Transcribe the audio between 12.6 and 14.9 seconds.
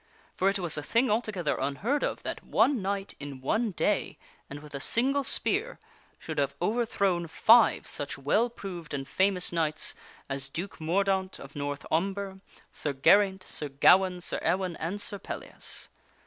Sir Geraint, Sir Gawaine, Sir Ewaine,